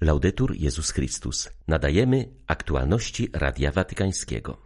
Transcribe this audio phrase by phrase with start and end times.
[0.00, 1.50] Laudetur Jezus Chrystus.
[1.68, 4.58] Nadajemy aktualności Radia Watykańskiego.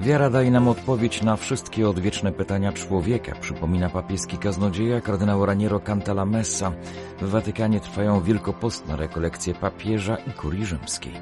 [0.00, 6.72] Wiara daje nam odpowiedź na wszystkie odwieczne pytania człowieka, przypomina papieski kaznodzieja kardynał Raniero Cantalamessa.
[7.20, 11.12] W Watykanie trwają wielkopostne rekolekcje papieża i kurii rzymskiej.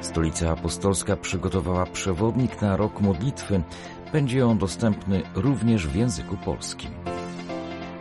[0.00, 3.62] Stolica Apostolska przygotowała przewodnik na rok modlitwy.
[4.12, 6.90] Będzie on dostępny również w języku polskim.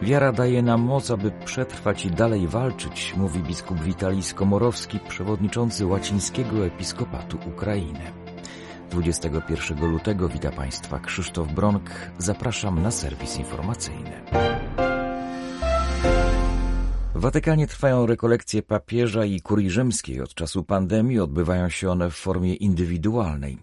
[0.02, 6.66] Wiara daje nam moc, aby przetrwać i dalej walczyć, mówi biskup Witalij Skomorowski, przewodniczący łacińskiego
[6.66, 8.12] episkopatu Ukrainy.
[8.90, 11.90] 21 lutego wita Państwa Krzysztof Bronk.
[12.18, 14.21] Zapraszam na serwis informacyjny.
[17.19, 20.21] W Watykanie trwają rekolekcje papieża i kurii rzymskiej.
[20.21, 23.57] Od czasu pandemii odbywają się one w formie indywidualnej.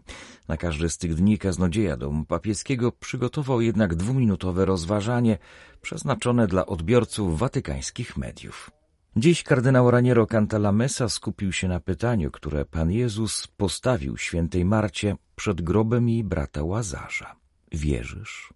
[0.49, 5.39] Na każdy z tych dni kaznodzieja domu papieskiego przygotował jednak dwuminutowe rozważanie
[5.83, 8.71] przeznaczone dla odbiorców watykańskich mediów.
[9.17, 15.63] Dziś kardynał Raniero Cantalamessa skupił się na pytaniu, które Pan Jezus postawił świętej Marcie przed
[15.63, 17.46] grobem jej brata Łazarza.
[17.77, 18.53] Wierzysz?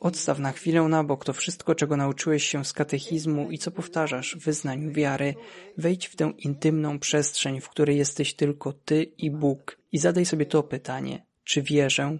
[0.00, 4.36] Odstaw na chwilę na bok to wszystko, czego nauczyłeś się z katechizmu i co powtarzasz
[4.36, 5.34] w wyznaniu wiary.
[5.78, 10.46] Wejdź w tę intymną przestrzeń, w której jesteś tylko ty i Bóg i zadaj sobie
[10.46, 11.26] to pytanie.
[11.44, 12.18] Czy wierzę?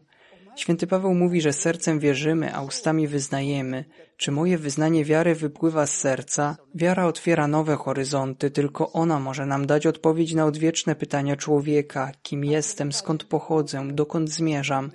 [0.56, 3.84] Święty Paweł mówi, że sercem wierzymy, a ustami wyznajemy.
[4.16, 6.56] Czy moje wyznanie wiary wypływa z serca?
[6.74, 12.44] Wiara otwiera nowe horyzonty, tylko ona może nam dać odpowiedź na odwieczne pytania człowieka: kim
[12.44, 14.90] jestem, skąd pochodzę, dokąd zmierzam.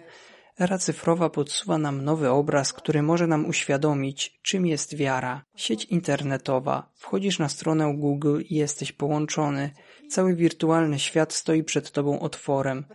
[0.59, 5.45] Era cyfrowa podsuwa nam nowy obraz, który może nam uświadomić, czym jest wiara.
[5.55, 6.91] Sieć internetowa.
[6.95, 9.71] Wchodzisz na stronę Google i jesteś połączony.
[10.09, 12.85] Cały wirtualny świat stoi przed tobą otworem.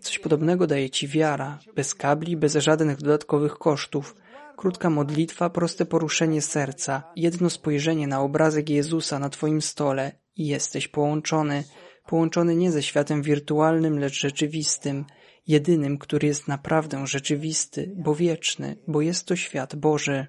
[0.00, 4.16] Coś podobnego daje ci wiara, bez kabli, bez żadnych dodatkowych kosztów.
[4.56, 10.88] Krótka modlitwa, proste poruszenie serca, jedno spojrzenie na obrazek Jezusa na twoim stole i jesteś
[10.88, 11.64] połączony.
[12.06, 15.04] Połączony nie ze światem wirtualnym, lecz rzeczywistym,
[15.46, 20.26] jedynym, który jest naprawdę rzeczywisty, bo wieczny, bo jest to świat Boży.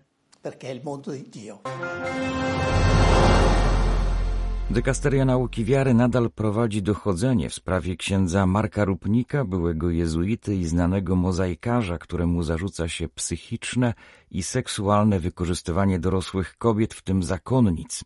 [4.72, 11.16] Dykasteria Nauki Wiary nadal prowadzi dochodzenie w sprawie księdza Marka Rupnika, byłego jezuity i znanego
[11.16, 13.94] mozaikarza, któremu zarzuca się psychiczne
[14.32, 18.04] i seksualne wykorzystywanie dorosłych kobiet, w tym zakonnic.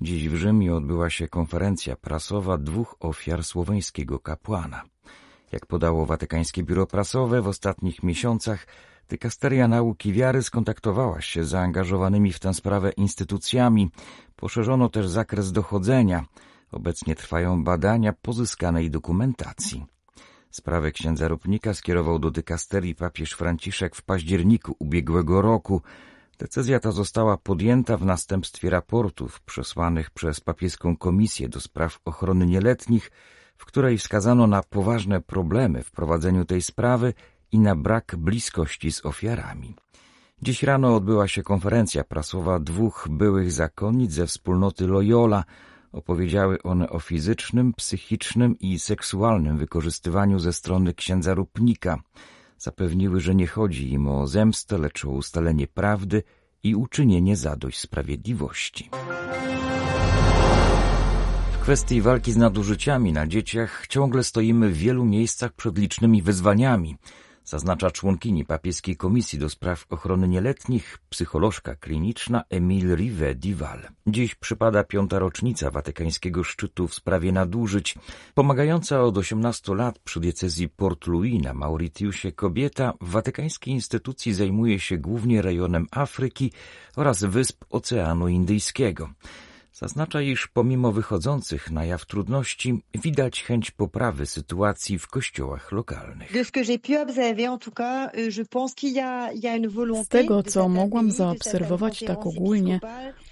[0.00, 4.82] Dziś w Rzymie odbyła się konferencja prasowa dwóch ofiar słoweńskiego kapłana.
[5.52, 8.66] Jak podało Watykańskie Biuro Prasowe, w ostatnich miesiącach
[9.08, 13.90] Dykasteria Nauki Wiary skontaktowała się z zaangażowanymi w tę sprawę instytucjami.
[14.36, 16.24] Poszerzono też zakres dochodzenia.
[16.72, 19.84] Obecnie trwają badania pozyskanej dokumentacji.
[20.50, 25.82] Sprawę księdza Rupnika skierował do dykasterii papież Franciszek w październiku ubiegłego roku.
[26.38, 33.10] Decyzja ta została podjęta w następstwie raportów przesłanych przez papieską komisję do spraw ochrony nieletnich,
[33.56, 37.14] w której wskazano na poważne problemy w prowadzeniu tej sprawy
[37.52, 39.74] i na brak bliskości z ofiarami.
[40.42, 45.44] Dziś rano odbyła się konferencja prasowa dwóch byłych zakonnic ze wspólnoty Loyola.
[45.92, 51.98] Opowiedziały one o fizycznym, psychicznym i seksualnym wykorzystywaniu ze strony księdza Rupnika.
[52.58, 56.22] Zapewniły, że nie chodzi im o zemstę, lecz o ustalenie prawdy
[56.62, 58.90] i uczynienie zadość sprawiedliwości.
[61.52, 66.96] W kwestii walki z nadużyciami na dzieciach ciągle stoimy w wielu miejscach przed licznymi wyzwaniami–
[67.44, 73.78] zaznacza członkini papieskiej komisji do spraw ochrony nieletnich, psycholożka kliniczna Emile Rivet-Dival.
[74.06, 77.94] Dziś przypada piąta rocznica watykańskiego szczytu w sprawie nadużyć.
[78.34, 84.80] Pomagająca od 18 lat przy diecezji Port Louis na Mauritiusie kobieta w watykańskiej instytucji zajmuje
[84.80, 86.52] się głównie rejonem Afryki
[86.96, 89.10] oraz wysp Oceanu Indyjskiego.
[89.74, 96.32] Zaznacza, iż pomimo wychodzących na jaw trudności widać chęć poprawy sytuacji w kościołach lokalnych.
[100.04, 102.80] Z tego, co mogłam zaobserwować tak ogólnie,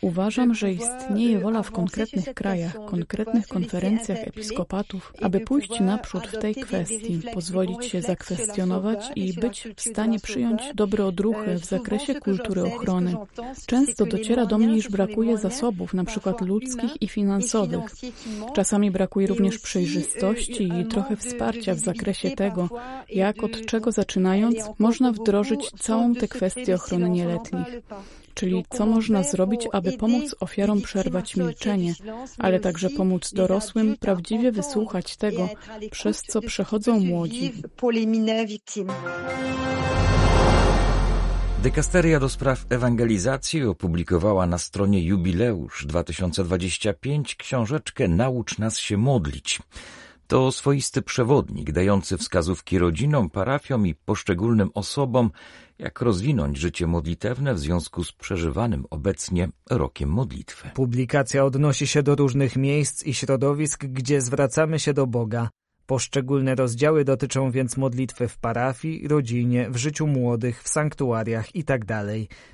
[0.00, 6.54] uważam, że istnieje wola w konkretnych krajach, konkretnych konferencjach episkopatów, aby pójść naprzód w tej
[6.54, 13.16] kwestii, pozwolić się zakwestionować i być w stanie przyjąć dobre odruchy w zakresie kultury ochrony.
[13.66, 16.04] Często dociera do mnie, iż brakuje zasobów, na
[16.34, 17.94] przykład ludzkich i finansowych.
[18.54, 22.68] Czasami brakuje również przejrzystości i trochę wsparcia w zakresie tego,
[23.08, 27.66] jak od czego zaczynając można wdrożyć całą tę kwestię ochrony nieletnich.
[28.34, 31.94] czyli co można zrobić, aby pomóc ofiarom przerwać milczenie,
[32.38, 35.48] ale także pomóc dorosłym prawdziwie wysłuchać tego,
[35.90, 37.52] przez co przechodzą młodzi.
[41.62, 49.60] Dekasteria do spraw ewangelizacji opublikowała na stronie Jubileusz 2025 książeczkę Naucz nas się modlić.
[50.26, 55.30] To swoisty przewodnik dający wskazówki rodzinom, parafiom i poszczególnym osobom,
[55.78, 60.70] jak rozwinąć życie modlitewne w związku z przeżywanym obecnie rokiem modlitwy.
[60.74, 65.48] Publikacja odnosi się do różnych miejsc i środowisk, gdzie zwracamy się do Boga.
[65.90, 71.86] Poszczególne rozdziały dotyczą więc modlitwy w parafii, rodzinie, w życiu młodych, w sanktuariach itd.
[71.86, 72.06] Tak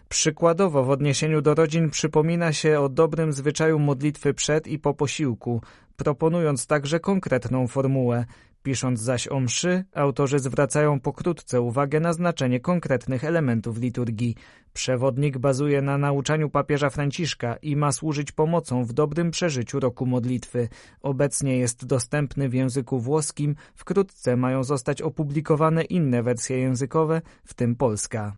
[0.08, 5.62] Przykładowo w odniesieniu do rodzin przypomina się o dobrym zwyczaju modlitwy przed i po posiłku,
[5.96, 8.24] proponując także konkretną formułę.
[8.66, 14.34] Pisząc zaś o mszy, autorzy zwracają pokrótce uwagę na znaczenie konkretnych elementów liturgii.
[14.72, 20.68] Przewodnik bazuje na nauczaniu papieża Franciszka i ma służyć pomocą w dobrym przeżyciu roku modlitwy.
[21.02, 27.76] Obecnie jest dostępny w języku włoskim, wkrótce mają zostać opublikowane inne wersje językowe, w tym
[27.76, 28.34] polska.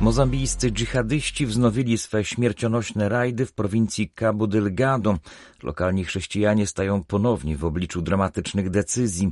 [0.00, 5.18] Mozambijscy dżihadyści wznowili swe śmiercionośne rajdy w prowincji Cabo Delgado.
[5.62, 9.30] Lokalni chrześcijanie stają ponownie w obliczu dramatycznych decyzji.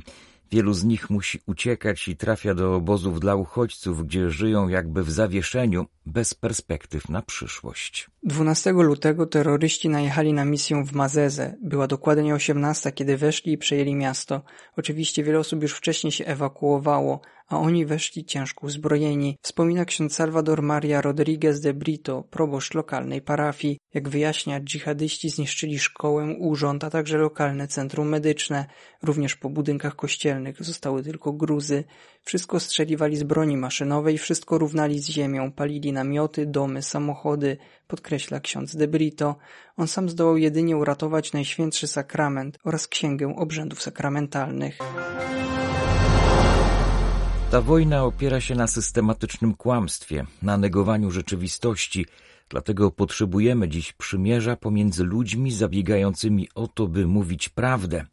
[0.51, 5.11] Wielu z nich musi uciekać i trafia do obozów dla uchodźców, gdzie żyją jakby w
[5.11, 8.09] zawieszeniu, bez perspektyw na przyszłość.
[8.23, 11.55] 12 lutego terroryści najechali na misję w Mazeze.
[11.61, 14.41] Była dokładnie 18, kiedy weszli i przejęli miasto.
[14.77, 20.61] Oczywiście wiele osób już wcześniej się ewakuowało, a oni weszli ciężko uzbrojeni, wspomina ksiądz Salvador
[20.61, 23.79] Maria Rodriguez de Brito, proboszcz lokalnej parafii.
[23.93, 28.65] Jak wyjaśnia, dżihadyści zniszczyli szkołę, urząd, a także lokalne centrum medyczne.
[29.03, 31.83] Również po budynkach kościelnych zostały tylko gruzy.
[32.23, 37.57] Wszystko strzeliwali z broni maszynowej, wszystko równali z ziemią, palili namioty, domy, samochody,
[37.87, 39.35] podkreśla ksiądz de Brito.
[39.77, 44.77] On sam zdołał jedynie uratować Najświętszy Sakrament oraz Księgę Obrzędów Sakramentalnych.
[47.51, 52.05] Ta wojna opiera się na systematycznym kłamstwie, na negowaniu rzeczywistości,
[52.49, 58.05] dlatego potrzebujemy dziś przymierza pomiędzy ludźmi zabiegającymi o to, by mówić prawdę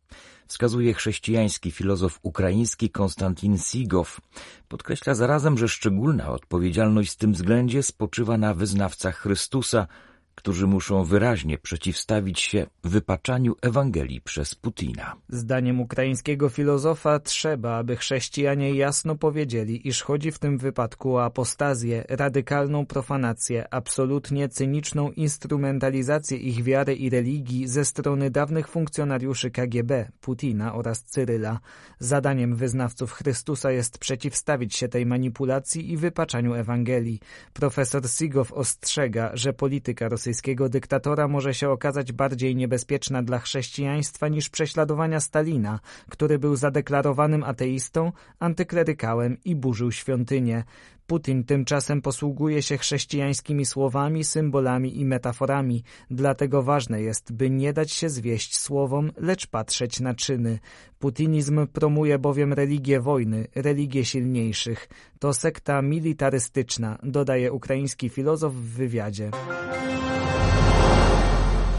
[0.46, 4.20] wskazuje chrześcijański filozof ukraiński Konstantin Sigow.
[4.68, 9.86] Podkreśla zarazem, że szczególna odpowiedzialność w tym względzie spoczywa na wyznawcach Chrystusa,
[10.34, 15.16] którzy muszą wyraźnie przeciwstawić się wypaczaniu Ewangelii przez Putina.
[15.28, 22.04] Zdaniem ukraińskiego filozofa trzeba, aby chrześcijanie jasno powiedzieli, iż chodzi w tym wypadku o apostazję,
[22.08, 30.74] radykalną profanację, absolutnie cyniczną instrumentalizację ich wiary i religii ze strony dawnych funkcjonariuszy KGB, Putina
[30.74, 31.60] oraz Cyryla.
[31.98, 37.20] Zadaniem wyznawców Chrystusa jest przeciwstawić się tej manipulacji i wypaczaniu Ewangelii.
[37.52, 44.28] Profesor Sigow ostrzega, że polityka rosyjska rosyjskiego dyktatora może się okazać bardziej niebezpieczna dla chrześcijaństwa
[44.28, 45.80] niż prześladowania Stalina,
[46.10, 50.64] który był zadeklarowanym ateistą, antyklerykałem i burzył świątynię.
[51.06, 57.92] Putin tymczasem posługuje się chrześcijańskimi słowami, symbolami i metaforami, dlatego ważne jest, by nie dać
[57.92, 60.58] się zwieść słowom, lecz patrzeć na czyny.
[60.98, 64.88] Putinizm promuje bowiem religię wojny, religię silniejszych.
[65.18, 69.30] To sekta militarystyczna, dodaje ukraiński filozof w wywiadzie.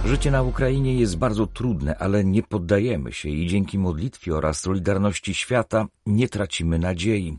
[0.05, 5.33] Życie na Ukrainie jest bardzo trudne, ale nie poddajemy się i dzięki modlitwie oraz solidarności
[5.33, 7.37] świata nie tracimy nadziei.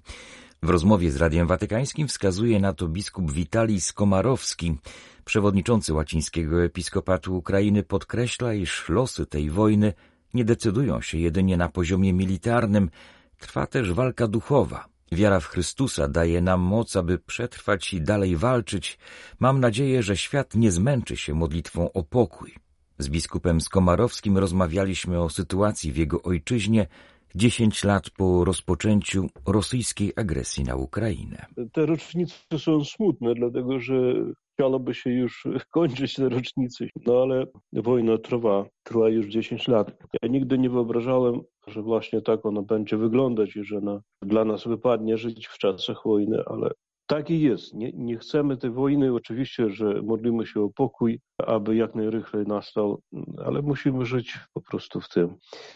[0.63, 4.77] W rozmowie z Radiem Watykańskim wskazuje na to biskup Witalij Skomarowski.
[5.25, 9.93] Przewodniczący łacińskiego episkopatu Ukrainy podkreśla, iż losy tej wojny
[10.35, 12.91] nie decydują się jedynie na poziomie militarnym,
[13.39, 14.96] trwa też walka duchowa.
[15.13, 18.99] Wiara w Chrystusa daje nam moc, aby przetrwać i dalej walczyć.
[19.41, 22.55] Mam nadzieję, że świat nie zmęczy się modlitwą o pokój.
[22.99, 26.87] Z biskupem Skomarowskim rozmawialiśmy o sytuacji w jego ojczyźnie
[27.35, 31.47] dziesięć lat po rozpoczęciu rosyjskiej agresji na Ukrainę.
[31.73, 33.95] Te rocznice są smutne, dlatego że
[34.57, 39.97] chciałoby się już kończyć te rocznice, no ale wojna trwa, trwa już 10 lat.
[40.23, 44.65] Ja nigdy nie wyobrażałem, że właśnie tak ona będzie wyglądać i że na, dla nas
[44.65, 46.71] wypadnie żyć w czasach wojny, ale
[47.07, 47.75] tak i jest.
[47.75, 49.15] Nie, nie chcemy tej wojny.
[49.15, 53.01] Oczywiście, że modlimy się o pokój, aby jak najrychlej nastał,
[53.45, 55.35] ale musimy żyć po prostu w tym.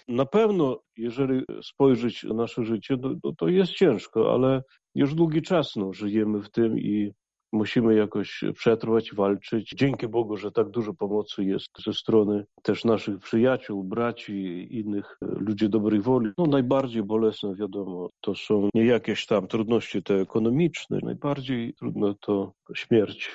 [0.08, 4.62] Na pewno, jeżeli spojrzeć na nasze życie, to, to jest ciężko, ale
[4.94, 7.12] już długi czas no, żyjemy w tym i
[7.52, 9.72] musimy jakoś przetrwać, walczyć.
[9.76, 15.68] Dzięki Bogu, że tak dużo pomocy jest ze strony też naszych przyjaciół, braci innych ludzi
[15.68, 16.30] dobrej woli.
[16.38, 22.52] No najbardziej bolesne, wiadomo, to są nie jakieś tam trudności te ekonomiczne, najbardziej trudno to
[22.74, 23.30] śmierć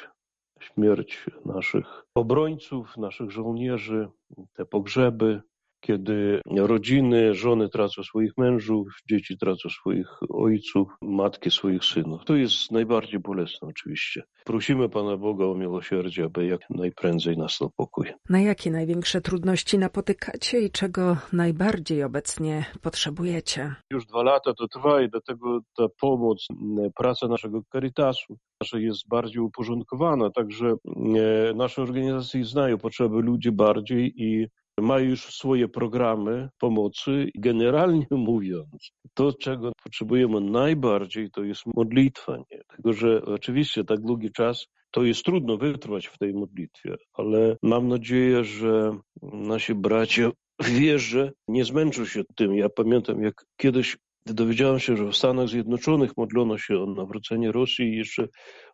[0.60, 4.08] śmierć naszych obrońców, naszych żołnierzy,
[4.54, 5.42] te pogrzeby,
[5.86, 12.26] kiedy rodziny, żony tracą swoich mężów, dzieci tracą swoich ojców, matki swoich synów.
[12.26, 14.24] To jest najbardziej bolesne oczywiście.
[14.46, 18.08] Prosimy Pana Boga o miłosierdzie, aby jak najprędzej nastał pokój.
[18.30, 23.76] Na jakie największe trudności napotykacie i czego najbardziej obecnie potrzebujecie?
[23.92, 26.48] Już dwa lata to trwa i dlatego ta pomoc,
[26.96, 34.14] praca naszego Caritasu nasza jest bardziej uporządkowana, także e, nasze organizacje znają potrzeby ludzi bardziej
[34.18, 34.48] i
[34.82, 37.30] mają już swoje programy pomocy.
[37.36, 42.38] Generalnie mówiąc, to, czego potrzebujemy najbardziej, to jest modlitwa.
[42.38, 42.62] Nie?
[42.76, 47.88] Tylko, że oczywiście tak długi czas to jest trudno wytrwać w tej modlitwie, ale mam
[47.88, 52.56] nadzieję, że nasi bracia w wierze nie zmęczą się tym.
[52.56, 57.98] Ja pamiętam, jak kiedyś dowiedziałem się, że w Stanach Zjednoczonych modlono się o nawrócenie Rosji
[57.98, 58.28] jeszcze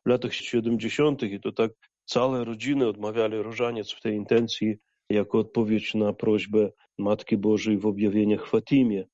[0.06, 1.24] w latach 70.
[1.24, 1.72] i to tak
[2.06, 4.76] całe rodziny odmawiali różaniec w tej intencji
[5.12, 9.06] jako odpowiedź na prośbę Matki Bożej w objawieniach Fatimie.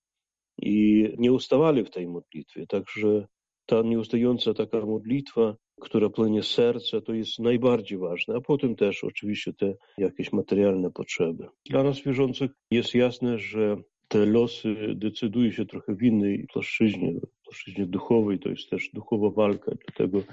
[0.62, 2.68] I nie ustawali w tej modlitwie.
[2.68, 3.28] Także
[3.66, 9.54] ta nieustająca taka modlitwa, która płynie serca, to jest najbardziej ważne, a potem też oczywiście
[9.54, 11.48] te jakieś materialne potrzeby.
[11.70, 13.76] Dla nas wierzących jest jasne, że
[14.08, 17.14] te losy decydują się trochę w innej płaszczyźnie,
[17.48, 20.28] płaszczyźnie duchowej, to jest też duchowa walka, dlatego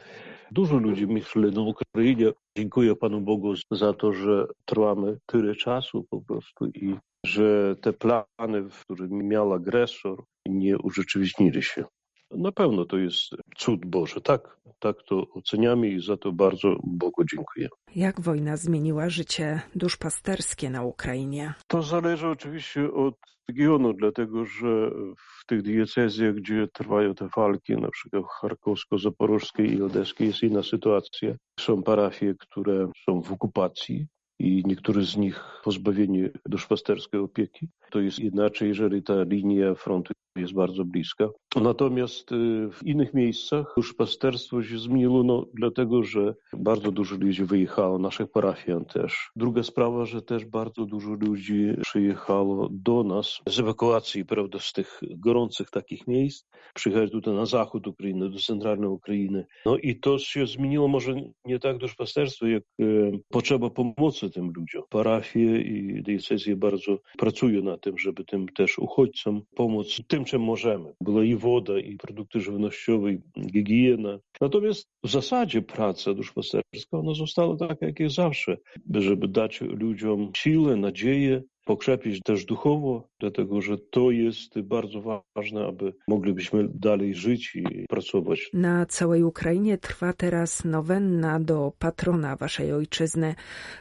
[0.51, 2.33] dużo ludzi myślę na Ukrainie.
[2.59, 6.95] Dziękuję Panu Bogu za to, że trwamy tyle czasu po prostu i
[7.27, 11.85] że te plany, które miał agresor, nie urzeczywistnili się.
[12.31, 13.23] Na pewno to jest
[13.57, 17.69] cud Boży, tak, tak to oceniamy i za to bardzo Bogu dziękuję.
[17.97, 21.55] Jak wojna zmieniła życie duszpasterskie na Ukrainie?
[21.67, 23.15] To zależy oczywiście od
[23.49, 30.27] regionu, dlatego że w tych diecezjach, gdzie trwają te walki, na przykład charkowsko-zaporożskiej i odeskiej,
[30.27, 31.35] jest inna sytuacja.
[31.61, 34.07] Są parafie, które są w okupacji,
[34.39, 37.69] i niektóre z nich pozbawieni duszpasterskiej opieki.
[37.91, 41.29] To jest inaczej, jeżeli ta linia frontu jest bardzo bliska.
[41.57, 47.99] Natomiast y, w innych miejscach duszpasterstwo się zmieniło, no, dlatego że bardzo dużo ludzi wyjechało,
[47.99, 49.31] naszych parafian też.
[49.37, 55.01] Druga sprawa, że też bardzo dużo ludzi przyjechało do nas z ewakuacji, prawda, z tych
[55.17, 56.47] gorących takich miejsc.
[56.75, 59.47] Przyjechali tutaj na zachód Ukrainy, do centralnej Ukrainy.
[59.67, 61.15] No i to się zmieniło może
[61.45, 64.83] nie tak duszpasterstwo, jak y, potrzeba pomocy tym ludziom.
[64.91, 70.93] Parafie i diecezje bardzo pracują nad tym, żeby tym też uchodźcom pomóc tym, czym możemy.
[71.01, 73.21] Była i woda, i produkty żywnościowe, i
[73.53, 74.19] higiena.
[74.41, 78.57] Natomiast w zasadzie praca duszpasterska, ona została taka, jak zawsze,
[78.95, 85.95] żeby dać ludziom siłę, nadzieję, pokrzepić też duchowo, dlatego że to jest bardzo ważne, aby
[86.09, 88.51] moglibyśmy dalej żyć i pracować.
[88.53, 93.35] Na całej Ukrainie trwa teraz nowenna do patrona waszej ojczyzny.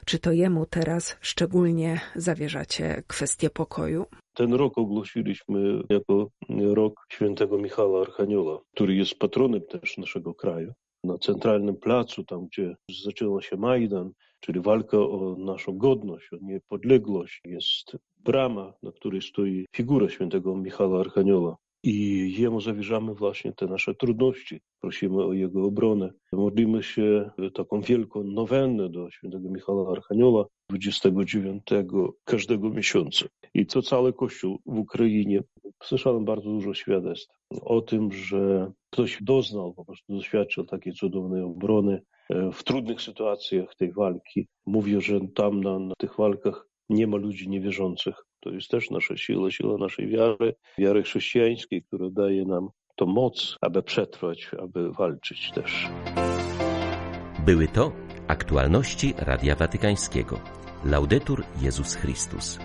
[0.06, 4.06] Czy to jemu teraz szczególnie zawierzacie kwestię pokoju?
[4.34, 10.74] Ten rok ogłosiliśmy jako rok świętego Michała Archanioła, który jest patronem też naszego kraju.
[11.04, 17.42] Na centralnym placu, tam gdzie zaczęła się Majdan, czyli walka o naszą godność, o niepodległość,
[17.46, 21.58] jest brama, na której stoi figura świętego Michała Archanioła.
[21.84, 24.62] I jemu zawierzamy właśnie te nasze trudności.
[24.82, 26.14] Prosimy o jego obronę.
[26.32, 31.64] Modlimy się taką wielką nowennę do świętego Michała Archanioła 29
[32.24, 33.26] każdego miesiąca.
[33.54, 35.44] I to cały Kościół w Ukrainie.
[35.84, 42.02] Słyszałem bardzo dużo świadectw o tym, że ktoś doznał, po prostu doświadczył takiej cudownej obrony
[42.30, 44.48] e, w trudnych sytuacjach tej walki.
[44.66, 48.26] Mówię, że tam na, na tych walkach nie ma ludzi niewierzących.
[48.44, 53.58] To jest też nasza siła, siła naszej wiary, wiary chrześcijańskiej, która daje nam to moc,
[53.62, 55.90] aby przetrwać, aby walczyć też.
[57.46, 57.92] Były to
[58.28, 60.40] aktualności Radia Watykańskiego.
[60.86, 62.60] Laudetur Jezus Chrystus.